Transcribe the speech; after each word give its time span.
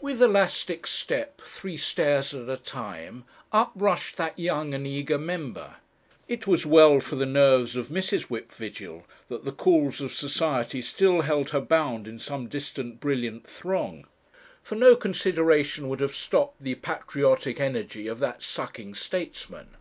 With 0.00 0.20
elastic 0.20 0.84
step, 0.84 1.40
three 1.42 1.76
stairs 1.76 2.34
at 2.34 2.48
a 2.48 2.56
time, 2.56 3.22
up 3.52 3.70
rushed 3.76 4.16
that 4.16 4.36
young 4.36 4.74
and 4.74 4.84
eager 4.84 5.16
member. 5.16 5.76
It 6.26 6.44
was 6.44 6.66
well 6.66 6.98
for 6.98 7.14
the 7.14 7.24
nerves 7.24 7.76
of 7.76 7.86
Mrs. 7.86 8.22
Whip 8.22 8.50
Vigil 8.50 9.06
that 9.28 9.44
the 9.44 9.52
calls 9.52 10.00
of 10.00 10.12
society 10.12 10.82
still 10.82 11.20
held 11.20 11.50
her 11.50 11.60
bound 11.60 12.08
in 12.08 12.18
some 12.18 12.48
distant 12.48 12.98
brilliant 12.98 13.48
throng; 13.48 14.08
for 14.60 14.74
no 14.74 14.96
consideration 14.96 15.88
would 15.88 16.00
have 16.00 16.16
stopped 16.16 16.60
the 16.60 16.74
patriotic 16.74 17.60
energy 17.60 18.08
of 18.08 18.18
that 18.18 18.42
sucking 18.42 18.94
statesman. 18.96 19.76